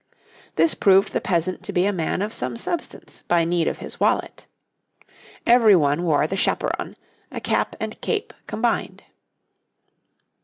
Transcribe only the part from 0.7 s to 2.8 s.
proved the peasant to be a man of some